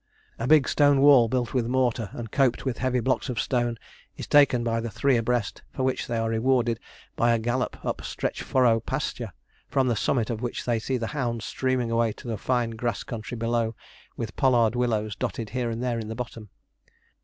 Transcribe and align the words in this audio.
A 0.39 0.47
big 0.47 0.67
stone 0.67 0.99
wall, 0.99 1.27
built 1.27 1.53
with 1.53 1.67
mortar, 1.67 2.09
and 2.13 2.31
coped 2.31 2.65
with 2.65 2.79
heavy 2.79 3.01
blocks 3.01 3.29
of 3.29 3.39
stone, 3.39 3.77
is 4.17 4.25
taken 4.25 4.63
by 4.63 4.79
the 4.79 4.89
three 4.89 5.15
abreast, 5.15 5.61
for 5.71 5.83
which 5.83 6.07
they 6.07 6.17
are 6.17 6.27
rewarded 6.31 6.79
by 7.15 7.33
a 7.33 7.37
gallop 7.37 7.77
up 7.85 8.01
Stretchfurrow 8.03 8.79
pasture, 8.83 9.31
from 9.67 9.89
the 9.89 9.95
summit 9.95 10.31
of 10.31 10.41
which 10.41 10.65
they 10.65 10.79
see 10.79 10.97
the 10.97 11.05
hounds 11.13 11.45
streaming 11.45 11.91
away 11.91 12.13
to 12.13 12.31
a 12.31 12.37
fine 12.37 12.71
grass 12.71 13.03
country 13.03 13.37
below, 13.37 13.75
with 14.17 14.35
pollard 14.35 14.75
willows 14.75 15.15
dotted 15.15 15.51
here 15.51 15.69
and 15.69 15.83
there 15.83 15.99
in 15.99 16.07
the 16.07 16.15
bottom. 16.15 16.49